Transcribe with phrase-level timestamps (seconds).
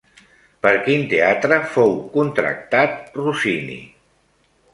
[0.65, 3.79] Per quin teatre fou contractat Rossini?